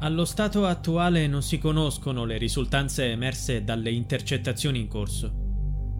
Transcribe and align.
Allo 0.00 0.26
stato 0.26 0.66
attuale 0.66 1.26
non 1.26 1.42
si 1.42 1.58
conoscono 1.58 2.26
le 2.26 2.36
risultanze 2.36 3.10
emerse 3.10 3.64
dalle 3.64 3.90
intercettazioni 3.90 4.80
in 4.80 4.88
corso. 4.88 5.44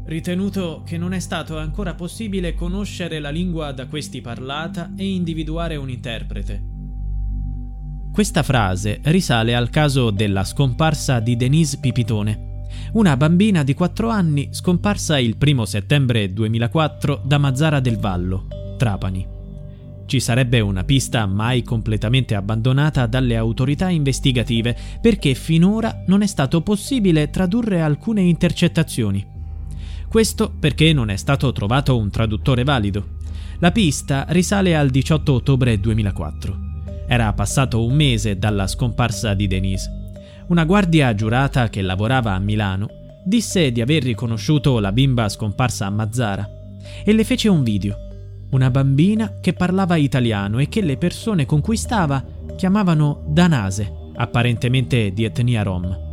Ritenuto 0.04 0.82
che 0.84 0.98
non 0.98 1.14
è 1.14 1.18
stato 1.18 1.58
ancora 1.58 1.94
possibile 1.94 2.54
conoscere 2.54 3.18
la 3.18 3.30
lingua 3.30 3.72
da 3.72 3.86
questi 3.86 4.20
parlata 4.20 4.92
e 4.96 5.06
individuare 5.06 5.76
un 5.76 5.88
interprete. 5.88 6.62
Questa 8.12 8.42
frase 8.42 9.00
risale 9.04 9.54
al 9.54 9.70
caso 9.70 10.10
della 10.10 10.44
scomparsa 10.44 11.18
di 11.20 11.36
Denise 11.36 11.78
Pipitone, 11.80 12.64
una 12.92 13.16
bambina 13.16 13.62
di 13.62 13.74
4 13.74 14.08
anni 14.10 14.48
scomparsa 14.52 15.18
il 15.18 15.36
1 15.40 15.64
settembre 15.64 16.32
2004 16.32 17.22
da 17.24 17.38
Mazzara 17.38 17.80
del 17.80 17.98
Vallo, 17.98 18.46
Trapani. 18.76 19.35
Ci 20.06 20.20
sarebbe 20.20 20.60
una 20.60 20.84
pista 20.84 21.26
mai 21.26 21.64
completamente 21.64 22.36
abbandonata 22.36 23.06
dalle 23.06 23.36
autorità 23.36 23.88
investigative 23.88 24.76
perché 25.00 25.34
finora 25.34 26.04
non 26.06 26.22
è 26.22 26.26
stato 26.26 26.60
possibile 26.60 27.28
tradurre 27.28 27.80
alcune 27.80 28.22
intercettazioni. 28.22 29.26
Questo 30.08 30.54
perché 30.58 30.92
non 30.92 31.10
è 31.10 31.16
stato 31.16 31.50
trovato 31.50 31.98
un 31.98 32.08
traduttore 32.08 32.62
valido. 32.62 33.14
La 33.58 33.72
pista 33.72 34.26
risale 34.28 34.76
al 34.76 34.90
18 34.90 35.32
ottobre 35.32 35.80
2004. 35.80 36.64
Era 37.08 37.32
passato 37.32 37.84
un 37.84 37.94
mese 37.94 38.38
dalla 38.38 38.68
scomparsa 38.68 39.34
di 39.34 39.48
Denise. 39.48 39.90
Una 40.48 40.64
guardia 40.64 41.12
giurata 41.16 41.68
che 41.68 41.82
lavorava 41.82 42.32
a 42.32 42.38
Milano 42.38 42.88
disse 43.24 43.72
di 43.72 43.80
aver 43.80 44.04
riconosciuto 44.04 44.78
la 44.78 44.92
bimba 44.92 45.28
scomparsa 45.28 45.86
a 45.86 45.90
Mazzara 45.90 46.48
e 47.04 47.12
le 47.12 47.24
fece 47.24 47.48
un 47.48 47.64
video 47.64 48.05
una 48.50 48.70
bambina 48.70 49.38
che 49.40 49.52
parlava 49.52 49.96
italiano 49.96 50.58
e 50.58 50.68
che 50.68 50.80
le 50.80 50.96
persone 50.96 51.46
con 51.46 51.60
cui 51.60 51.76
stava 51.76 52.24
chiamavano 52.56 53.24
Danase, 53.26 53.92
apparentemente 54.14 55.12
di 55.12 55.24
etnia 55.24 55.62
rom. 55.62 56.04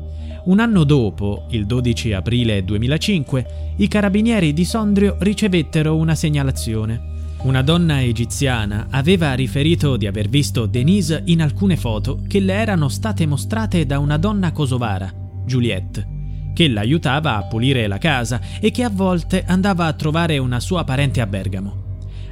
Un 0.45 0.59
anno 0.59 0.83
dopo, 0.83 1.45
il 1.51 1.65
12 1.65 2.11
aprile 2.11 2.65
2005, 2.65 3.73
i 3.77 3.87
carabinieri 3.87 4.51
di 4.51 4.65
Sondrio 4.65 5.15
ricevettero 5.19 5.95
una 5.95 6.15
segnalazione. 6.15 7.11
Una 7.43 7.61
donna 7.61 8.01
egiziana 8.01 8.87
aveva 8.89 9.33
riferito 9.33 9.95
di 9.95 10.05
aver 10.05 10.27
visto 10.27 10.65
Denise 10.65 11.21
in 11.25 11.41
alcune 11.41 11.77
foto 11.77 12.19
che 12.27 12.39
le 12.39 12.53
erano 12.53 12.89
state 12.89 13.25
mostrate 13.25 13.85
da 13.85 13.99
una 13.99 14.17
donna 14.17 14.51
kosovara, 14.51 15.11
Juliette, 15.45 16.51
che 16.53 16.67
l'aiutava 16.67 17.37
a 17.37 17.43
pulire 17.43 17.87
la 17.87 17.97
casa 17.97 18.41
e 18.59 18.71
che 18.71 18.83
a 18.83 18.89
volte 18.89 19.45
andava 19.45 19.85
a 19.85 19.93
trovare 19.93 20.37
una 20.37 20.59
sua 20.59 20.83
parente 20.83 21.21
a 21.21 21.25
Bergamo. 21.25 21.82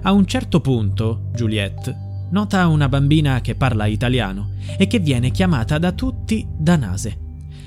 A 0.03 0.11
un 0.11 0.25
certo 0.25 0.61
punto, 0.61 1.29
Juliette 1.35 2.09
nota 2.31 2.65
una 2.67 2.89
bambina 2.89 3.39
che 3.41 3.53
parla 3.53 3.85
italiano 3.85 4.53
e 4.77 4.87
che 4.87 4.97
viene 4.97 5.29
chiamata 5.29 5.77
da 5.77 5.91
tutti 5.91 6.47
Danase. 6.49 7.17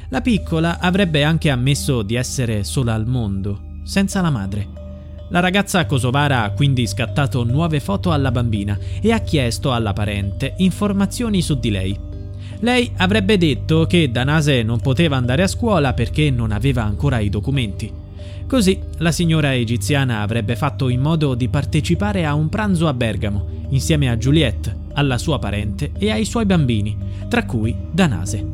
La 0.08 0.20
piccola 0.20 0.80
avrebbe 0.80 1.22
anche 1.22 1.50
ammesso 1.50 2.02
di 2.02 2.16
essere 2.16 2.64
sola 2.64 2.92
al 2.92 3.06
mondo, 3.06 3.80
senza 3.84 4.20
la 4.20 4.30
madre. 4.30 4.66
La 5.28 5.38
ragazza 5.38 5.86
kosovara 5.86 6.42
ha 6.42 6.50
quindi 6.50 6.88
scattato 6.88 7.44
nuove 7.44 7.78
foto 7.78 8.10
alla 8.10 8.32
bambina 8.32 8.76
e 9.00 9.12
ha 9.12 9.20
chiesto 9.20 9.72
alla 9.72 9.92
parente 9.92 10.54
informazioni 10.58 11.40
su 11.40 11.58
di 11.60 11.70
lei. 11.70 11.98
Lei 12.60 12.90
avrebbe 12.96 13.38
detto 13.38 13.86
che 13.86 14.10
Danase 14.10 14.64
non 14.64 14.80
poteva 14.80 15.16
andare 15.16 15.44
a 15.44 15.48
scuola 15.48 15.92
perché 15.92 16.30
non 16.30 16.50
aveva 16.50 16.82
ancora 16.82 17.20
i 17.20 17.28
documenti. 17.28 18.02
Così 18.46 18.78
la 18.98 19.10
signora 19.10 19.54
egiziana 19.54 20.20
avrebbe 20.20 20.54
fatto 20.54 20.88
in 20.88 21.00
modo 21.00 21.34
di 21.34 21.48
partecipare 21.48 22.26
a 22.26 22.34
un 22.34 22.48
pranzo 22.48 22.88
a 22.88 22.94
Bergamo, 22.94 23.48
insieme 23.70 24.10
a 24.10 24.16
Juliette, 24.16 24.82
alla 24.92 25.18
sua 25.18 25.38
parente 25.38 25.92
e 25.98 26.10
ai 26.10 26.24
suoi 26.24 26.44
bambini, 26.44 26.96
tra 27.28 27.44
cui 27.46 27.74
Danase. 27.90 28.46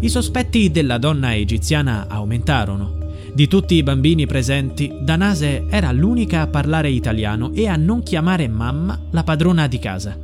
I 0.00 0.08
sospetti 0.08 0.70
della 0.70 0.98
donna 0.98 1.34
egiziana 1.34 2.06
aumentarono. 2.08 2.94
Di 3.32 3.46
tutti 3.46 3.74
i 3.74 3.82
bambini 3.82 4.26
presenti, 4.26 4.92
Danase 5.02 5.66
era 5.68 5.92
l'unica 5.92 6.40
a 6.40 6.46
parlare 6.46 6.88
italiano 6.88 7.52
e 7.52 7.68
a 7.68 7.76
non 7.76 8.02
chiamare 8.02 8.48
mamma 8.48 8.98
la 9.10 9.22
padrona 9.22 9.66
di 9.66 9.78
casa. 9.78 10.18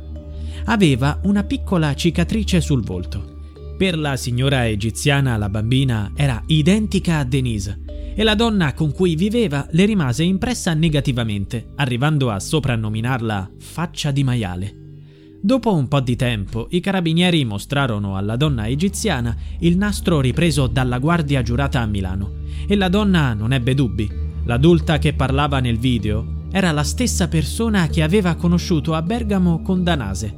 Aveva 0.65 1.19
una 1.23 1.43
piccola 1.43 1.93
cicatrice 1.93 2.61
sul 2.61 2.83
volto. 2.83 3.31
Per 3.77 3.97
la 3.97 4.17
signora 4.17 4.67
egiziana 4.67 5.37
la 5.37 5.49
bambina 5.49 6.11
era 6.15 6.41
identica 6.47 7.19
a 7.19 7.23
Denise 7.23 7.82
e 8.15 8.23
la 8.23 8.35
donna 8.35 8.73
con 8.73 8.91
cui 8.91 9.15
viveva 9.15 9.67
le 9.71 9.85
rimase 9.85 10.23
impressa 10.23 10.73
negativamente, 10.73 11.67
arrivando 11.75 12.29
a 12.29 12.39
soprannominarla 12.39 13.51
faccia 13.57 14.11
di 14.11 14.23
maiale. 14.23 14.75
Dopo 15.41 15.73
un 15.73 15.89
po' 15.89 15.99
di 15.99 16.15
tempo, 16.15 16.67
i 16.69 16.79
carabinieri 16.79 17.43
mostrarono 17.43 18.15
alla 18.15 18.37
donna 18.37 18.67
egiziana 18.67 19.35
il 19.59 19.75
nastro 19.75 20.21
ripreso 20.21 20.67
dalla 20.67 20.99
guardia 20.99 21.41
giurata 21.41 21.81
a 21.81 21.85
Milano 21.85 22.41
e 22.65 22.75
la 22.75 22.87
donna 22.87 23.33
non 23.33 23.51
ebbe 23.51 23.73
dubbi. 23.73 24.09
L'adulta 24.45 24.99
che 24.99 25.13
parlava 25.13 25.59
nel 25.59 25.77
video 25.77 26.45
era 26.49 26.71
la 26.71 26.83
stessa 26.83 27.27
persona 27.27 27.87
che 27.87 28.03
aveva 28.03 28.35
conosciuto 28.35 28.93
a 28.93 29.01
Bergamo 29.01 29.61
con 29.61 29.83
Danase. 29.83 30.33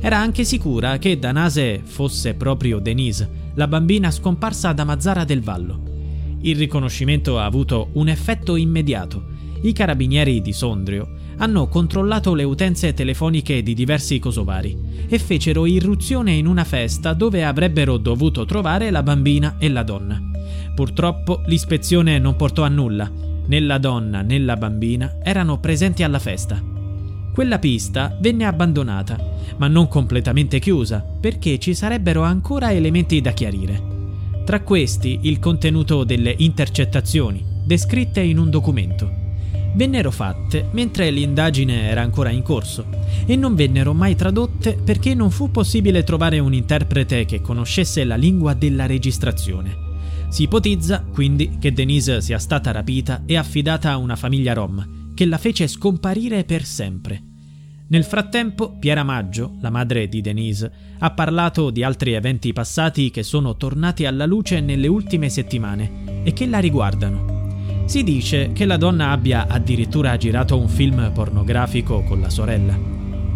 Era 0.00 0.18
anche 0.18 0.44
sicura 0.44 0.98
che 0.98 1.18
Danase 1.18 1.80
fosse 1.82 2.34
proprio 2.34 2.78
Denise, 2.78 3.52
la 3.54 3.68
bambina 3.68 4.10
scomparsa 4.10 4.72
da 4.72 4.84
Mazzara 4.84 5.24
del 5.24 5.40
Vallo. 5.40 5.89
Il 6.42 6.56
riconoscimento 6.56 7.38
ha 7.38 7.44
avuto 7.44 7.90
un 7.94 8.08
effetto 8.08 8.56
immediato. 8.56 9.22
I 9.62 9.72
carabinieri 9.72 10.40
di 10.40 10.52
Sondrio 10.52 11.18
hanno 11.36 11.68
controllato 11.68 12.34
le 12.34 12.44
utenze 12.44 12.94
telefoniche 12.94 13.62
di 13.62 13.74
diversi 13.74 14.18
kosovari 14.18 15.06
e 15.06 15.18
fecero 15.18 15.66
irruzione 15.66 16.32
in 16.32 16.46
una 16.46 16.64
festa 16.64 17.12
dove 17.12 17.44
avrebbero 17.44 17.98
dovuto 17.98 18.46
trovare 18.46 18.90
la 18.90 19.02
bambina 19.02 19.56
e 19.58 19.68
la 19.68 19.82
donna. 19.82 20.18
Purtroppo 20.74 21.42
l'ispezione 21.46 22.18
non 22.18 22.36
portò 22.36 22.62
a 22.62 22.68
nulla. 22.68 23.10
Né 23.46 23.60
la 23.60 23.78
donna 23.78 24.22
né 24.22 24.38
la 24.38 24.56
bambina 24.56 25.16
erano 25.22 25.58
presenti 25.58 26.02
alla 26.02 26.18
festa. 26.18 26.62
Quella 27.32 27.58
pista 27.58 28.16
venne 28.20 28.44
abbandonata, 28.44 29.18
ma 29.58 29.68
non 29.68 29.88
completamente 29.88 30.58
chiusa, 30.58 31.04
perché 31.20 31.58
ci 31.58 31.74
sarebbero 31.74 32.22
ancora 32.22 32.72
elementi 32.72 33.20
da 33.20 33.32
chiarire. 33.32 33.89
Tra 34.50 34.62
questi 34.62 35.20
il 35.22 35.38
contenuto 35.38 36.02
delle 36.02 36.34
intercettazioni, 36.38 37.44
descritte 37.64 38.18
in 38.18 38.36
un 38.36 38.50
documento 38.50 39.08
vennero 39.76 40.10
fatte 40.10 40.68
mentre 40.72 41.08
l'indagine 41.12 41.82
era 41.88 42.02
ancora 42.02 42.30
in 42.30 42.42
corso 42.42 42.84
e 43.26 43.36
non 43.36 43.54
vennero 43.54 43.94
mai 43.94 44.16
tradotte 44.16 44.74
perché 44.74 45.14
non 45.14 45.30
fu 45.30 45.52
possibile 45.52 46.02
trovare 46.02 46.40
un 46.40 46.52
interprete 46.52 47.26
che 47.26 47.40
conoscesse 47.40 48.02
la 48.02 48.16
lingua 48.16 48.54
della 48.54 48.86
registrazione. 48.86 49.76
Si 50.30 50.42
ipotizza 50.42 51.04
quindi 51.04 51.58
che 51.60 51.72
Denise 51.72 52.20
sia 52.20 52.40
stata 52.40 52.72
rapita 52.72 53.22
e 53.26 53.36
affidata 53.36 53.92
a 53.92 53.98
una 53.98 54.16
famiglia 54.16 54.52
rom 54.52 55.14
che 55.14 55.26
la 55.26 55.38
fece 55.38 55.68
scomparire 55.68 56.42
per 56.42 56.64
sempre. 56.64 57.29
Nel 57.90 58.04
frattempo, 58.04 58.76
Piera 58.78 59.02
Maggio, 59.02 59.54
la 59.60 59.68
madre 59.68 60.08
di 60.08 60.20
Denise, 60.20 60.70
ha 61.00 61.10
parlato 61.10 61.70
di 61.70 61.82
altri 61.82 62.12
eventi 62.12 62.52
passati 62.52 63.10
che 63.10 63.24
sono 63.24 63.56
tornati 63.56 64.06
alla 64.06 64.26
luce 64.26 64.60
nelle 64.60 64.86
ultime 64.86 65.28
settimane 65.28 66.22
e 66.22 66.32
che 66.32 66.46
la 66.46 66.60
riguardano. 66.60 67.82
Si 67.86 68.04
dice 68.04 68.52
che 68.52 68.64
la 68.64 68.76
donna 68.76 69.10
abbia 69.10 69.48
addirittura 69.48 70.16
girato 70.16 70.56
un 70.56 70.68
film 70.68 71.10
pornografico 71.12 72.04
con 72.04 72.20
la 72.20 72.30
sorella. 72.30 72.78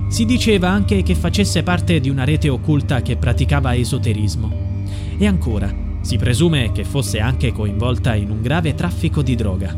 Si 0.06 0.25
diceva 0.25 0.69
anche 0.69 1.03
che 1.03 1.17
facesse 1.17 1.65
parte 1.65 1.99
di 1.99 2.09
una 2.09 2.23
rete 2.23 2.49
occulta 2.49 3.03
che 3.03 3.17
praticava 3.17 3.75
esoterismo. 3.75 4.83
E 5.19 5.27
ancora, 5.27 5.69
si 6.01 6.17
presume 6.17 6.71
che 6.71 6.85
fosse 6.85 7.19
anche 7.19 7.51
coinvolta 7.51 8.15
in 8.15 8.31
un 8.31 8.41
grave 8.41 8.77
traffico 8.77 9.21
di 9.21 9.35
droga. 9.35 9.77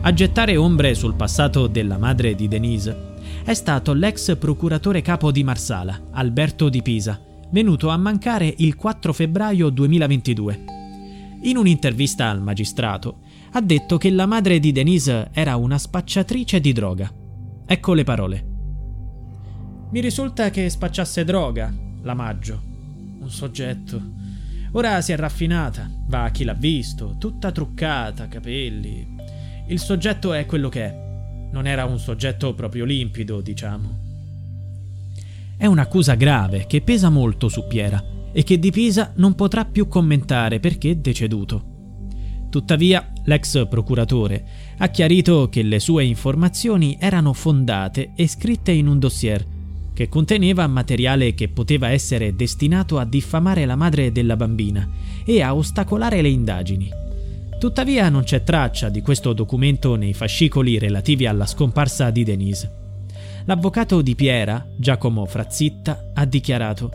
A 0.00 0.12
gettare 0.14 0.56
ombre 0.56 0.94
sul 0.94 1.14
passato 1.14 1.66
della 1.66 1.98
madre 1.98 2.34
di 2.34 2.48
Denise 2.48 3.07
è 3.48 3.54
stato 3.54 3.94
l'ex 3.94 4.36
procuratore 4.36 5.00
capo 5.00 5.32
di 5.32 5.42
Marsala, 5.42 6.08
Alberto 6.10 6.68
Di 6.68 6.82
Pisa, 6.82 7.18
venuto 7.50 7.88
a 7.88 7.96
mancare 7.96 8.52
il 8.58 8.76
4 8.76 9.10
febbraio 9.14 9.70
2022. 9.70 10.64
In 11.44 11.56
un'intervista 11.56 12.28
al 12.28 12.42
magistrato, 12.42 13.20
ha 13.52 13.62
detto 13.62 13.96
che 13.96 14.10
la 14.10 14.26
madre 14.26 14.60
di 14.60 14.70
Denise 14.70 15.30
era 15.32 15.56
una 15.56 15.78
spacciatrice 15.78 16.60
di 16.60 16.74
droga. 16.74 17.10
Ecco 17.64 17.94
le 17.94 18.04
parole. 18.04 18.46
Mi 19.92 20.00
risulta 20.00 20.50
che 20.50 20.68
spacciasse 20.68 21.24
droga, 21.24 21.74
la 22.02 22.12
Maggio. 22.12 22.60
Un 23.18 23.30
soggetto. 23.30 23.98
Ora 24.72 25.00
si 25.00 25.12
è 25.12 25.16
raffinata, 25.16 25.90
va 26.06 26.24
a 26.24 26.30
chi 26.30 26.44
l'ha 26.44 26.52
visto, 26.52 27.16
tutta 27.18 27.50
truccata, 27.50 28.28
capelli. 28.28 29.16
Il 29.68 29.78
soggetto 29.78 30.34
è 30.34 30.44
quello 30.44 30.68
che 30.68 30.84
è. 30.84 31.07
Non 31.50 31.66
era 31.66 31.84
un 31.84 31.98
soggetto 31.98 32.54
proprio 32.54 32.84
limpido, 32.84 33.40
diciamo. 33.40 34.06
È 35.56 35.66
un'accusa 35.66 36.14
grave 36.14 36.66
che 36.66 36.82
pesa 36.82 37.08
molto 37.08 37.48
su 37.48 37.66
Piera 37.66 38.02
e 38.32 38.44
che 38.44 38.58
Di 38.58 38.70
Pisa 38.70 39.12
non 39.16 39.34
potrà 39.34 39.64
più 39.64 39.88
commentare 39.88 40.60
perché 40.60 40.90
è 40.90 40.96
deceduto. 40.96 41.76
Tuttavia, 42.50 43.12
l'ex 43.24 43.66
procuratore 43.68 44.46
ha 44.78 44.88
chiarito 44.88 45.48
che 45.48 45.62
le 45.62 45.80
sue 45.80 46.04
informazioni 46.04 46.96
erano 47.00 47.32
fondate 47.32 48.12
e 48.14 48.26
scritte 48.28 48.70
in 48.70 48.86
un 48.86 48.98
dossier 48.98 49.44
che 49.92 50.08
conteneva 50.08 50.66
materiale 50.68 51.34
che 51.34 51.48
poteva 51.48 51.90
essere 51.90 52.36
destinato 52.36 52.98
a 52.98 53.04
diffamare 53.04 53.66
la 53.66 53.74
madre 53.74 54.12
della 54.12 54.36
bambina 54.36 54.88
e 55.24 55.42
a 55.42 55.54
ostacolare 55.54 56.22
le 56.22 56.28
indagini. 56.28 57.07
Tuttavia 57.58 58.08
non 58.08 58.22
c'è 58.22 58.44
traccia 58.44 58.88
di 58.88 59.02
questo 59.02 59.32
documento 59.32 59.96
nei 59.96 60.14
fascicoli 60.14 60.78
relativi 60.78 61.26
alla 61.26 61.44
scomparsa 61.44 62.10
di 62.10 62.22
Denise. 62.22 62.70
L'avvocato 63.46 64.00
di 64.00 64.14
Piera, 64.14 64.64
Giacomo 64.76 65.26
Frazzitta, 65.26 66.10
ha 66.14 66.24
dichiarato 66.24 66.90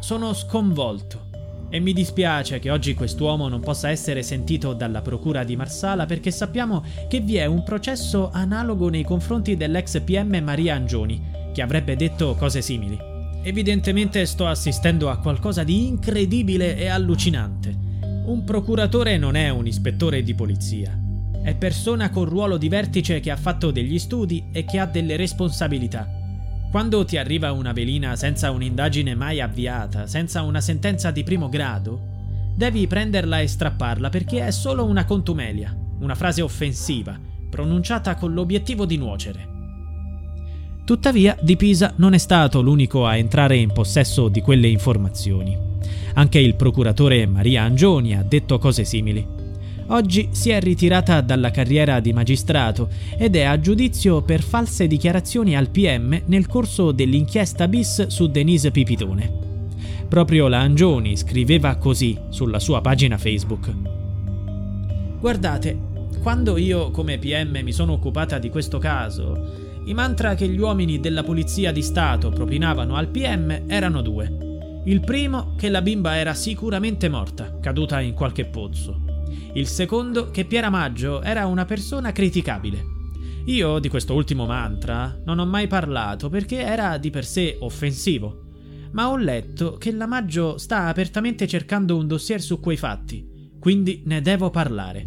Sono 0.00 0.34
sconvolto. 0.34 1.28
E 1.70 1.78
mi 1.78 1.92
dispiace 1.92 2.58
che 2.58 2.68
oggi 2.68 2.94
quest'uomo 2.94 3.46
non 3.46 3.60
possa 3.60 3.90
essere 3.90 4.24
sentito 4.24 4.72
dalla 4.72 5.02
procura 5.02 5.44
di 5.44 5.54
Marsala 5.54 6.04
perché 6.04 6.32
sappiamo 6.32 6.82
che 7.08 7.20
vi 7.20 7.36
è 7.36 7.46
un 7.46 7.62
processo 7.62 8.28
analogo 8.32 8.88
nei 8.88 9.04
confronti 9.04 9.56
dell'ex 9.56 10.00
PM 10.00 10.36
Maria 10.42 10.74
Angioni, 10.74 11.22
che 11.52 11.62
avrebbe 11.62 11.94
detto 11.94 12.34
cose 12.34 12.60
simili. 12.60 12.98
Evidentemente 13.44 14.26
sto 14.26 14.48
assistendo 14.48 15.10
a 15.10 15.18
qualcosa 15.18 15.62
di 15.62 15.86
incredibile 15.86 16.76
e 16.76 16.88
allucinante. 16.88 17.89
Un 18.30 18.44
procuratore 18.44 19.18
non 19.18 19.34
è 19.34 19.48
un 19.48 19.66
ispettore 19.66 20.22
di 20.22 20.36
polizia. 20.36 20.96
È 21.42 21.56
persona 21.56 22.10
con 22.10 22.26
ruolo 22.26 22.58
di 22.58 22.68
vertice 22.68 23.18
che 23.18 23.32
ha 23.32 23.36
fatto 23.36 23.72
degli 23.72 23.98
studi 23.98 24.44
e 24.52 24.64
che 24.64 24.78
ha 24.78 24.86
delle 24.86 25.16
responsabilità. 25.16 26.08
Quando 26.70 27.04
ti 27.04 27.16
arriva 27.16 27.50
una 27.50 27.72
velina 27.72 28.14
senza 28.14 28.52
un'indagine 28.52 29.16
mai 29.16 29.40
avviata, 29.40 30.06
senza 30.06 30.42
una 30.42 30.60
sentenza 30.60 31.10
di 31.10 31.24
primo 31.24 31.48
grado, 31.48 32.00
devi 32.54 32.86
prenderla 32.86 33.40
e 33.40 33.48
strapparla 33.48 34.10
perché 34.10 34.46
è 34.46 34.52
solo 34.52 34.84
una 34.84 35.04
contumelia, 35.04 35.76
una 35.98 36.14
frase 36.14 36.40
offensiva, 36.40 37.18
pronunciata 37.50 38.14
con 38.14 38.32
l'obiettivo 38.32 38.86
di 38.86 38.96
nuocere. 38.96 39.48
Tuttavia, 40.84 41.36
Di 41.42 41.56
Pisa 41.56 41.94
non 41.96 42.14
è 42.14 42.18
stato 42.18 42.62
l'unico 42.62 43.06
a 43.06 43.16
entrare 43.16 43.56
in 43.56 43.72
possesso 43.72 44.28
di 44.28 44.40
quelle 44.40 44.68
informazioni. 44.68 45.69
Anche 46.14 46.38
il 46.38 46.54
procuratore 46.54 47.26
Maria 47.26 47.62
Angioni 47.62 48.14
ha 48.14 48.22
detto 48.22 48.58
cose 48.58 48.84
simili. 48.84 49.38
Oggi 49.88 50.28
si 50.30 50.50
è 50.50 50.60
ritirata 50.60 51.20
dalla 51.20 51.50
carriera 51.50 51.98
di 51.98 52.12
magistrato 52.12 52.88
ed 53.18 53.34
è 53.34 53.42
a 53.42 53.58
giudizio 53.58 54.22
per 54.22 54.40
false 54.40 54.86
dichiarazioni 54.86 55.56
al 55.56 55.70
PM 55.70 56.22
nel 56.26 56.46
corso 56.46 56.92
dell'inchiesta 56.92 57.66
bis 57.66 58.06
su 58.06 58.28
Denise 58.28 58.70
Pipitone. 58.70 59.48
Proprio 60.08 60.46
la 60.46 60.60
Angioni 60.60 61.16
scriveva 61.16 61.74
così 61.76 62.16
sulla 62.28 62.60
sua 62.60 62.80
pagina 62.80 63.18
Facebook. 63.18 63.72
Guardate, 65.18 65.78
quando 66.22 66.56
io 66.56 66.90
come 66.90 67.18
PM 67.18 67.58
mi 67.62 67.72
sono 67.72 67.92
occupata 67.92 68.38
di 68.38 68.48
questo 68.48 68.78
caso, 68.78 69.80
i 69.86 69.94
mantra 69.94 70.34
che 70.34 70.46
gli 70.48 70.58
uomini 70.58 71.00
della 71.00 71.22
Polizia 71.22 71.72
di 71.72 71.82
Stato 71.82 72.30
propinavano 72.30 72.94
al 72.94 73.08
PM 73.08 73.62
erano 73.66 74.02
due. 74.02 74.39
Il 74.84 75.00
primo 75.00 75.54
che 75.56 75.68
la 75.68 75.82
bimba 75.82 76.16
era 76.16 76.32
sicuramente 76.32 77.10
morta, 77.10 77.58
caduta 77.60 78.00
in 78.00 78.14
qualche 78.14 78.46
pozzo. 78.46 78.98
Il 79.52 79.66
secondo 79.66 80.30
che 80.30 80.46
Piera 80.46 80.70
Maggio 80.70 81.20
era 81.20 81.44
una 81.44 81.66
persona 81.66 82.12
criticabile. 82.12 82.98
Io 83.44 83.78
di 83.78 83.88
questo 83.88 84.14
ultimo 84.14 84.46
mantra 84.46 85.20
non 85.26 85.38
ho 85.38 85.44
mai 85.44 85.66
parlato 85.66 86.30
perché 86.30 86.62
era 86.62 86.96
di 86.96 87.10
per 87.10 87.26
sé 87.26 87.58
offensivo, 87.60 88.44
ma 88.92 89.10
ho 89.10 89.18
letto 89.18 89.74
che 89.74 89.92
la 89.92 90.06
Maggio 90.06 90.56
sta 90.56 90.86
apertamente 90.86 91.46
cercando 91.46 91.96
un 91.96 92.06
dossier 92.06 92.40
su 92.40 92.58
quei 92.58 92.78
fatti, 92.78 93.50
quindi 93.58 94.02
ne 94.06 94.22
devo 94.22 94.48
parlare. 94.48 95.06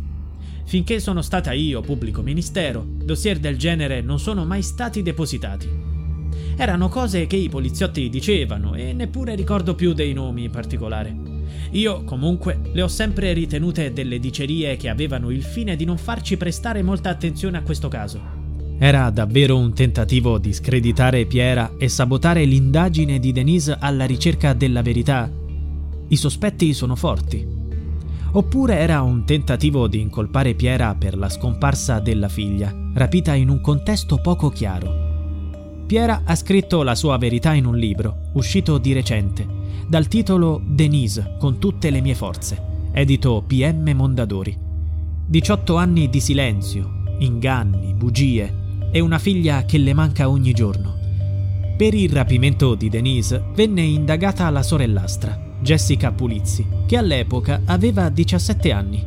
Finché 0.66 1.00
sono 1.00 1.24
stata 1.24 1.52
io 1.52 1.82
pubblico 1.82 2.22
ministero, 2.22 2.86
dossier 2.88 3.40
del 3.40 3.58
genere 3.58 4.02
non 4.02 4.20
sono 4.20 4.46
mai 4.46 4.62
stati 4.62 5.02
depositati. 5.02 5.93
Erano 6.56 6.90
cose 6.90 7.28
che 7.28 7.36
i 7.36 7.50
poliziotti 7.50 8.10
dicevano 8.10 8.76
e 8.76 8.94
neppure 8.94 9.36
ricordo 9.36 9.76
più 9.76 9.94
dei 9.94 10.14
nomi 10.14 10.44
in 10.44 10.52
particolare. 10.52 11.16
Io, 11.72 12.04
comunque, 12.04 12.60
le 12.72 12.82
ho 12.84 12.88
sempre 12.88 13.34
ritenute 13.34 13.94
delle 13.94 14.20
dicerie 14.20 14.76
che 14.78 14.90
avevano 14.90 15.30
il 15.32 15.44
fine 15.44 15.76
di 15.76 15.86
non 15.86 15.98
farci 15.98 16.38
prestare 16.38 16.84
molta 16.84 17.10
attenzione 17.10 17.58
a 17.58 17.64
questo 17.64 17.88
caso. 17.88 18.42
Era 18.78 19.10
davvero 19.10 19.58
un 19.58 19.74
tentativo 19.74 20.38
di 20.38 20.54
screditare 20.54 21.26
Piera 21.26 21.74
e 21.78 21.88
sabotare 21.90 22.44
l'indagine 22.44 23.20
di 23.20 23.32
Denise 23.32 23.78
alla 23.80 24.06
ricerca 24.06 24.54
della 24.54 24.82
verità? 24.82 25.32
I 26.08 26.16
sospetti 26.16 26.74
sono 26.74 26.96
forti. 26.96 27.48
Oppure 28.36 28.78
era 28.78 29.02
un 29.02 29.26
tentativo 29.26 29.88
di 29.88 30.00
incolpare 30.00 30.54
Piera 30.54 30.96
per 30.96 31.18
la 31.18 31.30
scomparsa 31.30 32.00
della 32.00 32.30
figlia, 32.30 32.74
rapita 32.94 33.34
in 33.36 33.50
un 33.50 33.62
contesto 33.62 34.18
poco 34.18 34.50
chiaro. 34.50 35.03
Piera 35.94 36.24
ha 36.26 36.34
scritto 36.34 36.82
la 36.82 36.96
sua 36.96 37.20
verità 37.20 37.54
in 37.54 37.68
un 37.68 37.78
libro, 37.78 38.32
uscito 38.34 38.80
di 38.80 38.94
recente, 38.94 39.48
dal 39.88 40.08
titolo 40.08 40.60
Denise 40.66 41.36
con 41.38 41.60
tutte 41.60 41.92
le 41.92 42.02
mie 42.02 42.16
forze, 42.16 42.90
edito 42.92 43.44
PM 43.46 43.92
Mondadori. 43.92 44.58
18 45.28 45.76
anni 45.76 46.10
di 46.10 46.20
silenzio, 46.20 47.04
inganni, 47.20 47.94
bugie 47.94 48.90
e 48.90 49.00
una 49.02 49.20
figlia 49.20 49.66
che 49.66 49.78
le 49.78 49.94
manca 49.94 50.30
ogni 50.30 50.52
giorno. 50.52 50.96
Per 51.78 51.94
il 51.94 52.10
rapimento 52.10 52.74
di 52.74 52.90
Denise 52.90 53.44
venne 53.54 53.84
indagata 53.84 54.50
la 54.50 54.64
sorellastra, 54.64 55.40
Jessica 55.62 56.12
Pulizzi, 56.12 56.66
che 56.88 56.98
all'epoca 56.98 57.62
aveva 57.66 58.10
17 58.10 58.72
anni. 58.72 59.06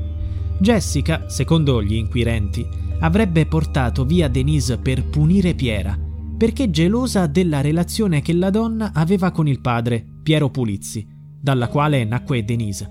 Jessica, 0.61 1.29
secondo 1.29 1.83
gli 1.83 1.95
inquirenti, 1.95 2.65
avrebbe 3.01 3.45
portato 3.47 4.05
via 4.05 4.29
Denise 4.29 4.79
per 4.79 5.03
punire 5.05 5.53
Piera, 5.55 6.05
perché 6.37 6.71
gelosa 6.71 7.27
della 7.27 7.61
relazione 7.61 8.21
che 8.21 8.33
la 8.33 8.51
donna 8.51 8.93
aveva 8.93 9.31
con 9.31 9.49
il 9.49 9.61
padre, 9.61 10.05
Piero 10.23 10.51
Pulizzi, 10.51 11.07
dalla 11.41 11.69
quale 11.69 12.05
nacque 12.05 12.45
Denise. 12.45 12.91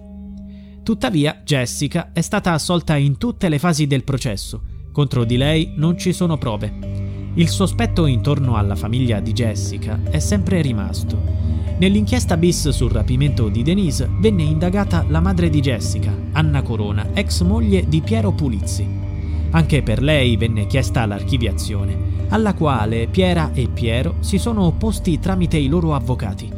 Tuttavia, 0.83 1.41
Jessica 1.43 2.11
è 2.13 2.21
stata 2.21 2.53
assolta 2.53 2.95
in 2.95 3.17
tutte 3.17 3.49
le 3.49 3.59
fasi 3.59 3.87
del 3.87 4.03
processo. 4.03 4.61
Contro 4.91 5.23
di 5.23 5.35
lei 5.35 5.73
non 5.75 5.97
ci 5.97 6.13
sono 6.13 6.37
prove. 6.37 7.31
Il 7.33 7.49
sospetto 7.49 8.05
intorno 8.05 8.55
alla 8.55 8.75
famiglia 8.75 9.19
di 9.19 9.33
Jessica 9.33 9.99
è 10.09 10.19
sempre 10.19 10.61
rimasto. 10.61 11.21
Nell'inchiesta 11.77 12.37
bis 12.37 12.69
sul 12.69 12.91
rapimento 12.91 13.49
di 13.49 13.61
Denise 13.61 14.09
venne 14.19 14.43
indagata 14.43 15.05
la 15.09 15.19
madre 15.19 15.49
di 15.49 15.59
Jessica, 15.59 16.15
Anna 16.31 16.61
Corona, 16.61 17.09
ex 17.13 17.41
moglie 17.41 17.85
di 17.87 18.01
Piero 18.01 18.31
Pulizzi. 18.31 19.04
Anche 19.55 19.81
per 19.83 20.01
lei 20.01 20.35
venne 20.35 20.67
chiesta 20.67 21.05
l'archiviazione, 21.05 22.27
alla 22.27 22.53
quale 22.53 23.07
Piera 23.07 23.53
e 23.53 23.69
Piero 23.69 24.17
si 24.19 24.37
sono 24.37 24.65
opposti 24.65 25.17
tramite 25.17 25.55
i 25.55 25.69
loro 25.69 25.95
avvocati. 25.95 26.51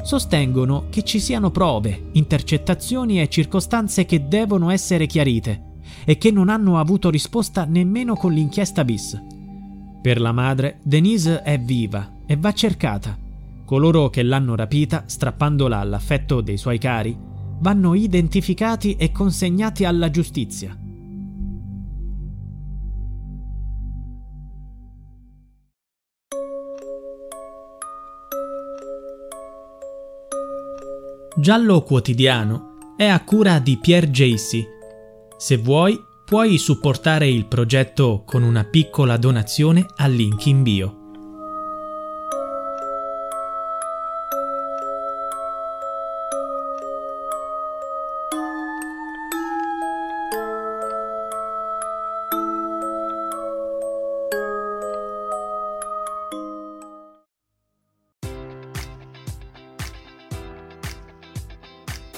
Sostengono 0.00 0.86
che 0.88 1.02
ci 1.02 1.18
siano 1.18 1.50
prove, 1.50 2.10
intercettazioni 2.12 3.20
e 3.20 3.28
circostanze 3.28 4.06
che 4.06 4.28
devono 4.28 4.70
essere 4.70 5.06
chiarite 5.06 5.80
e 6.04 6.18
che 6.18 6.30
non 6.30 6.48
hanno 6.48 6.78
avuto 6.78 7.10
risposta 7.10 7.64
nemmeno 7.64 8.14
con 8.14 8.32
l'inchiesta 8.32 8.84
bis. 8.84 9.20
Per 10.00 10.20
la 10.20 10.30
madre, 10.30 10.78
Denise 10.84 11.42
è 11.42 11.58
viva 11.58 12.18
e 12.26 12.36
va 12.36 12.52
cercata. 12.52 13.18
Coloro 13.64 14.08
che 14.08 14.22
l'hanno 14.22 14.54
rapita, 14.54 15.02
strappandola 15.06 15.80
all'affetto 15.80 16.40
dei 16.42 16.58
suoi 16.58 16.78
cari, 16.78 17.18
vanno 17.58 17.94
identificati 17.94 18.94
e 18.94 19.10
consegnati 19.10 19.84
alla 19.84 20.10
giustizia. 20.10 20.78
Giallo 31.38 31.82
Quotidiano 31.82 32.94
è 32.96 33.04
a 33.04 33.22
cura 33.22 33.58
di 33.58 33.76
Pierre 33.78 34.08
Jacy. 34.08 34.64
Se 35.36 35.58
vuoi, 35.58 36.02
puoi 36.24 36.56
supportare 36.56 37.28
il 37.28 37.44
progetto 37.44 38.22
con 38.24 38.42
una 38.42 38.64
piccola 38.64 39.18
donazione 39.18 39.84
al 39.96 40.12
link 40.12 40.46
in 40.46 40.62
bio. 40.62 40.95